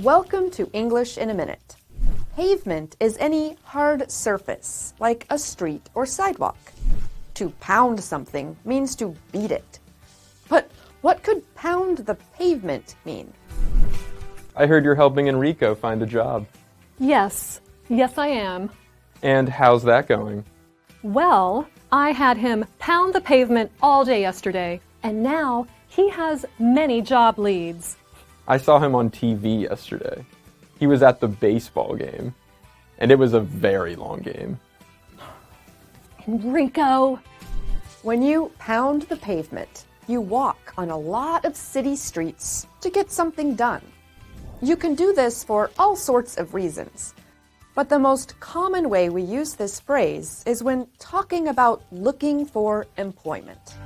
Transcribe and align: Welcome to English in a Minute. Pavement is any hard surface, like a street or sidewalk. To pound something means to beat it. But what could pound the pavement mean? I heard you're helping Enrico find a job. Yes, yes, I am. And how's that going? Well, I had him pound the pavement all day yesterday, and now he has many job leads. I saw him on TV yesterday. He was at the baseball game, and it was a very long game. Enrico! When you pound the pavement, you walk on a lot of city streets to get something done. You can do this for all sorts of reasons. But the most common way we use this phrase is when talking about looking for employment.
Welcome 0.00 0.50
to 0.52 0.70
English 0.72 1.18
in 1.18 1.28
a 1.28 1.34
Minute. 1.34 1.76
Pavement 2.34 2.96
is 2.98 3.18
any 3.20 3.58
hard 3.62 4.10
surface, 4.10 4.94
like 4.98 5.26
a 5.28 5.38
street 5.38 5.90
or 5.92 6.06
sidewalk. 6.06 6.56
To 7.34 7.50
pound 7.60 8.02
something 8.02 8.56
means 8.64 8.96
to 8.96 9.14
beat 9.32 9.50
it. 9.50 9.80
But 10.48 10.70
what 11.02 11.22
could 11.22 11.42
pound 11.54 11.98
the 11.98 12.14
pavement 12.38 12.96
mean? 13.04 13.34
I 14.56 14.64
heard 14.64 14.82
you're 14.82 14.94
helping 14.94 15.28
Enrico 15.28 15.74
find 15.74 16.02
a 16.02 16.06
job. 16.06 16.46
Yes, 16.98 17.60
yes, 17.90 18.16
I 18.16 18.28
am. 18.28 18.70
And 19.22 19.46
how's 19.46 19.82
that 19.82 20.08
going? 20.08 20.42
Well, 21.02 21.68
I 21.92 22.12
had 22.12 22.38
him 22.38 22.64
pound 22.78 23.12
the 23.12 23.20
pavement 23.20 23.70
all 23.82 24.06
day 24.06 24.22
yesterday, 24.22 24.80
and 25.02 25.22
now 25.22 25.66
he 25.88 26.08
has 26.08 26.46
many 26.58 27.02
job 27.02 27.38
leads. 27.38 27.98
I 28.48 28.56
saw 28.56 28.78
him 28.78 28.94
on 28.94 29.10
TV 29.10 29.62
yesterday. 29.62 30.24
He 30.78 30.86
was 30.86 31.02
at 31.02 31.20
the 31.20 31.28
baseball 31.28 31.94
game, 31.94 32.34
and 32.98 33.12
it 33.12 33.18
was 33.18 33.34
a 33.34 33.40
very 33.40 33.94
long 33.94 34.20
game. 34.20 34.58
Enrico! 36.26 37.20
When 38.02 38.20
you 38.20 38.50
pound 38.58 39.02
the 39.02 39.16
pavement, 39.16 39.84
you 40.08 40.20
walk 40.20 40.74
on 40.76 40.90
a 40.90 40.98
lot 40.98 41.44
of 41.44 41.56
city 41.56 41.94
streets 41.94 42.66
to 42.80 42.90
get 42.90 43.12
something 43.12 43.54
done. 43.54 43.82
You 44.60 44.76
can 44.76 44.94
do 44.96 45.12
this 45.12 45.44
for 45.44 45.70
all 45.78 45.94
sorts 45.94 46.36
of 46.36 46.54
reasons. 46.54 47.14
But 47.74 47.88
the 47.88 47.98
most 47.98 48.38
common 48.38 48.90
way 48.90 49.08
we 49.08 49.22
use 49.22 49.54
this 49.54 49.80
phrase 49.80 50.42
is 50.46 50.62
when 50.62 50.86
talking 50.98 51.48
about 51.48 51.82
looking 51.90 52.44
for 52.44 52.86
employment. 52.98 53.76